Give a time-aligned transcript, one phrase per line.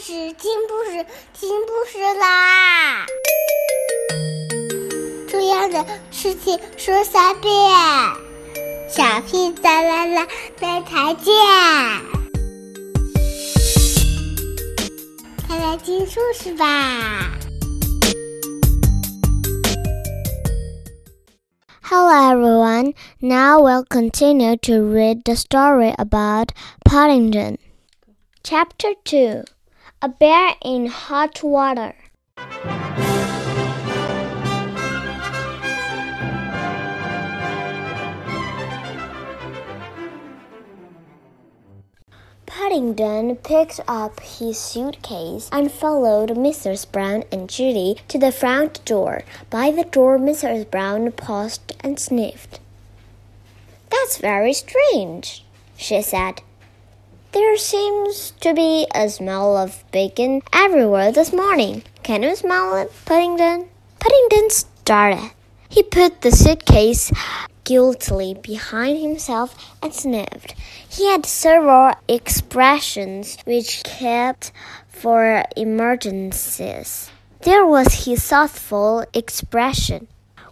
[0.00, 3.04] 事，听故事，听故事啦！
[5.28, 7.52] 重要的事情说三遍，
[8.88, 10.28] 小屁哒啦啦，
[10.60, 11.34] 明天见！
[15.48, 17.32] 快来听故事吧
[21.82, 22.94] ！Hello everyone.
[23.18, 26.52] Now we'll continue to read the story about
[26.84, 27.58] Paddington.
[28.44, 29.44] Chapter 2
[30.00, 31.92] A Bear in Hot Water.
[42.46, 46.88] Paddington picked up his suitcase and followed Mrs.
[46.92, 49.24] Brown and Judy to the front door.
[49.50, 50.70] By the door, Mrs.
[50.70, 52.60] Brown paused and sniffed.
[53.90, 55.44] That's very strange,
[55.76, 56.42] she said.
[57.32, 61.82] There seems to be a smell of bacon everywhere this morning.
[62.02, 63.68] Can you smell it, Paddington?
[64.00, 65.32] Paddington started.
[65.68, 67.12] He put the suitcase
[67.64, 70.54] guiltily behind himself and sniffed.
[70.88, 74.50] He had several expressions which kept
[74.88, 77.10] for emergencies.
[77.42, 80.08] There was his thoughtful expression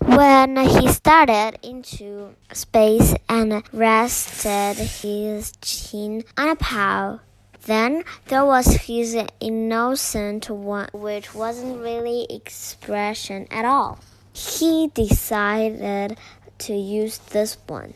[0.06, 7.18] when he started into space and rested his chin on a paw.
[7.64, 13.98] Then there was his innocent one, which wasn't really expression at all.
[14.32, 16.16] He decided
[16.58, 17.94] to use this one.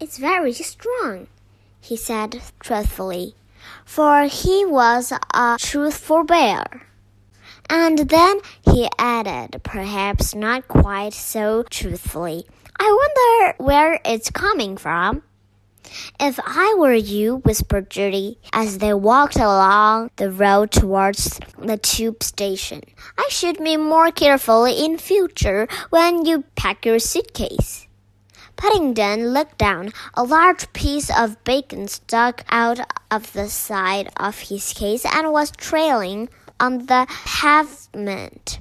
[0.00, 1.28] It's very strong,
[1.80, 3.34] he said truthfully,
[3.84, 6.87] for he was a truthful bear.
[7.70, 12.46] And then he added, perhaps not quite so truthfully,
[12.78, 15.22] I wonder where it's coming from.
[16.20, 22.22] If I were you, whispered Judy as they walked along the road towards the tube
[22.22, 22.82] station,
[23.16, 27.86] I should be more careful in future when you pack your suitcase.
[28.56, 29.92] Paddington looked down.
[30.14, 32.80] A large piece of bacon stuck out
[33.10, 36.28] of the side of his case and was trailing
[36.60, 38.60] on the pavement.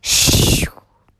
[0.00, 0.64] Shh!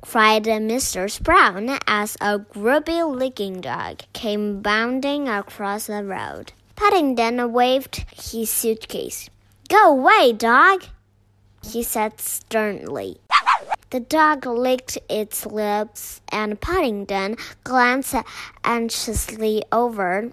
[0.00, 1.22] cried Mr.
[1.22, 6.52] Brown as a grubby looking dog came bounding across the road.
[6.74, 9.28] Paddington waved his suitcase.
[9.68, 10.84] Go away, dog,
[11.62, 13.18] he said sternly.
[13.90, 18.14] The dog licked its lips, and Paddington glanced
[18.64, 20.32] anxiously over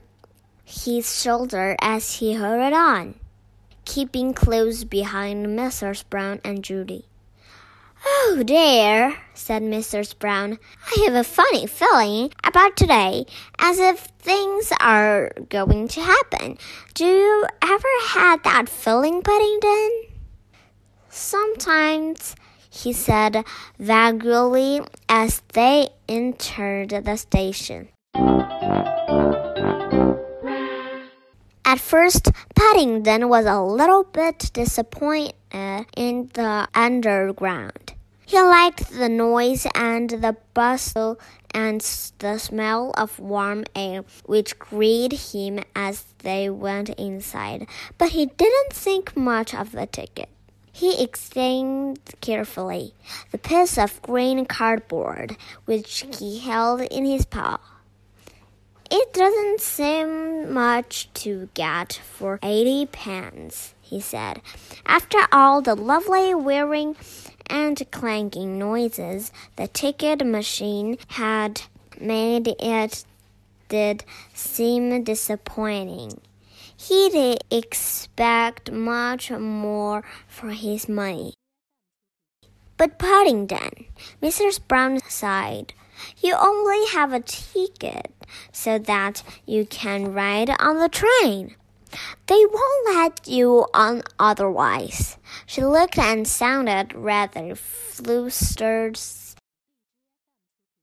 [0.64, 3.16] his shoulder as he hurried on
[3.98, 6.04] keeping close behind Messrs.
[6.04, 7.06] Brown and Judy.
[8.06, 10.14] Oh dear, said Mrs.
[10.20, 10.60] Brown.
[10.86, 13.26] I have a funny feeling about today,
[13.58, 16.60] as if things are going to happen.
[16.94, 20.04] Do you ever have that feeling, Paddington?
[21.10, 22.36] Sometimes,
[22.70, 23.44] he said
[23.80, 27.88] vaguely as they entered the station.
[31.68, 37.94] At first, Paddington was a little bit disappointed uh, in the underground.
[38.26, 41.20] He liked the noise and the bustle
[41.54, 41.82] and
[42.20, 47.68] the smell of warm air which greeted him as they went inside,
[47.98, 50.30] but he didn't think much of the ticket.
[50.72, 52.94] He examined carefully
[53.32, 55.36] the piece of green cardboard
[55.66, 57.60] which he held in his paw.
[58.90, 64.42] It doesn't seem much to get for eighty pence, he said.
[64.86, 66.96] After all the lovely whirring
[67.48, 71.64] and clanking noises the ticket machine had
[72.00, 73.06] made it
[73.68, 76.22] did seem disappointing.
[76.78, 81.34] He did expect much more for his money.
[82.78, 83.86] But Paddington,
[84.22, 84.60] Mrs.
[84.66, 85.74] Brown sighed.
[86.20, 88.14] You only have a ticket
[88.52, 91.56] so that you can ride on the train.
[92.28, 95.18] They won't let you on otherwise.
[95.46, 99.00] She looked and sounded rather flustered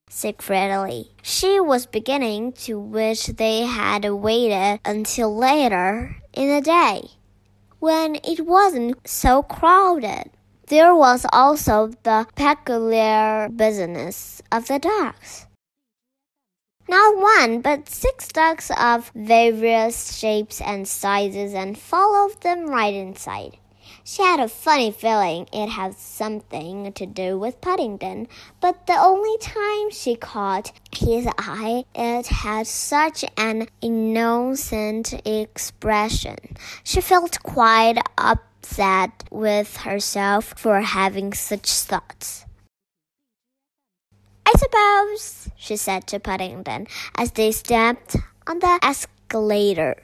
[0.09, 1.11] secretly.
[1.23, 7.11] She was beginning to wish they had waited until later in the day,
[7.81, 10.31] when it wasn't so crowded.
[10.69, 15.47] There was also the peculiar business of the dogs.
[16.89, 23.59] Not one, but six dogs of various shapes and sizes, and followed them right inside.
[24.05, 28.29] She had a funny feeling it had something to do with Paddington,
[28.61, 36.37] but the only time she caught his eye, it had such an innocent expression.
[36.83, 37.99] She felt quite
[38.65, 42.47] upset with herself for having such thoughts.
[44.47, 48.17] I suppose, she said to Paddington as they stepped
[48.47, 50.03] on the escalator.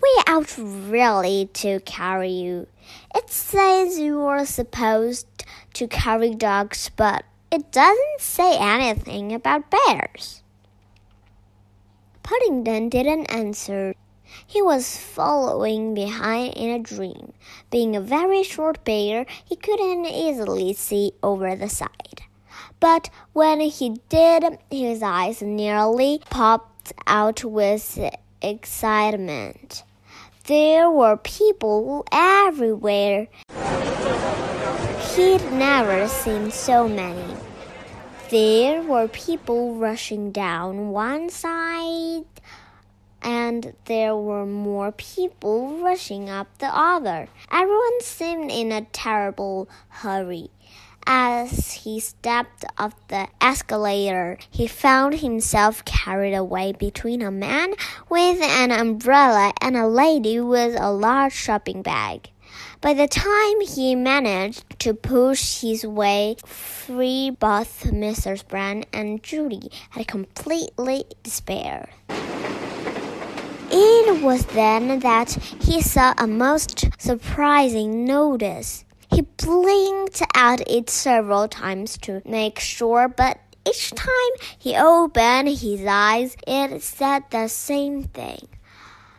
[0.00, 2.68] We out really to carry you.
[3.14, 5.26] It says you are supposed
[5.74, 10.42] to carry dogs, but it doesn't say anything about bears.
[12.22, 13.94] Paddington didn't answer.
[14.46, 17.32] He was following behind in a dream.
[17.70, 22.22] Being a very short bear, he couldn't easily see over the side.
[22.80, 27.98] But when he did, his eyes nearly popped out with
[28.40, 29.84] excitement.
[30.46, 33.28] There were people everywhere.
[35.14, 37.36] He'd never seen so many.
[38.30, 42.24] There were people rushing down one side,
[43.22, 47.28] and there were more people rushing up the other.
[47.50, 50.50] Everyone seemed in a terrible hurry.
[51.06, 57.72] As he stepped up the escalator, he found himself carried away between a man
[58.10, 62.30] with an umbrella and a lady with a large shopping bag.
[62.80, 68.46] By the time he managed to push his way free, both Mrs.
[68.46, 71.88] Brown and Judy had completely despaired.
[73.70, 78.84] It was then that he saw a most surprising notice.
[79.10, 83.38] He blinked at it several times to make sure, but
[83.68, 88.48] each time he opened his eyes, it said the same thing.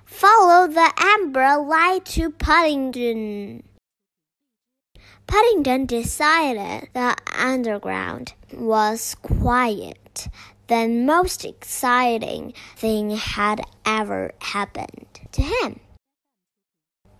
[0.05, 3.63] Follow the amber light to Paddington.
[5.27, 10.27] Paddington decided the underground was quiet.
[10.69, 15.79] The most exciting thing had ever happened to him.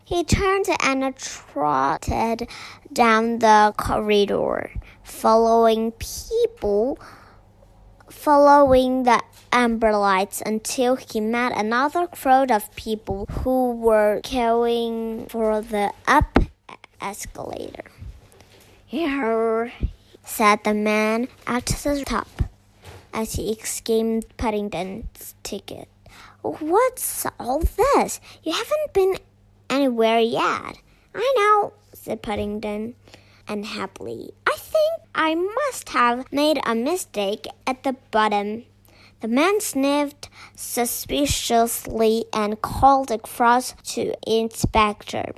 [0.06, 2.48] He turned and trotted
[2.94, 4.70] down the corridor,
[5.02, 7.00] following people,
[8.08, 9.20] following the
[9.52, 16.38] amber lights until he met another crowd of people who were going for the up
[17.02, 17.90] escalator.
[18.86, 19.74] Here,
[20.24, 22.39] said the man at the top
[23.14, 25.88] as he exclaimed Paddington's ticket.
[26.42, 28.20] What's all this?
[28.44, 29.18] You haven't been
[29.70, 30.78] anywhere yet.
[31.14, 32.96] I know, said Paddington
[33.50, 34.32] unhappily.
[34.48, 38.66] I think I must have made a mistake at the bottom.
[39.22, 45.34] The man sniffed suspiciously and called across to Inspector.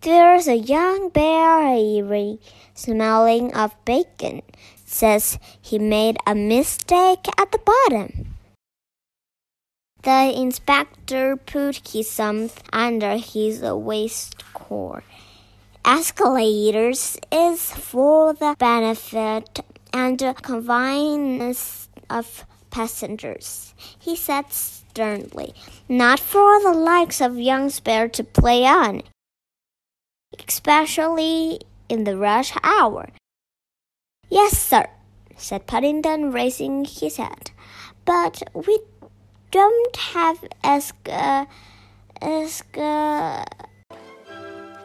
[0.00, 1.76] There's a young bear
[2.74, 4.42] smelling of bacon.
[4.92, 8.34] Says he made a mistake at the bottom.
[10.02, 15.02] The inspector put his thumb under his waistcoat.
[15.82, 19.60] Escalators is for the benefit
[19.94, 25.54] and convenience of passengers, he said sternly,
[25.88, 29.02] not for the likes of young spare to play on,
[30.46, 33.08] especially in the rush hour.
[34.32, 34.86] Yes, sir,
[35.36, 37.50] said Paddington, raising his head.
[38.06, 38.80] But we
[39.50, 41.46] don't have Eska.
[42.22, 43.44] Eska.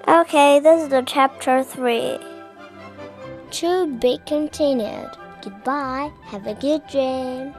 [0.06, 2.20] Okay, this is the chapter 3.
[3.52, 5.12] To be continued.
[5.42, 6.12] Goodbye.
[6.26, 7.54] Have a good dream.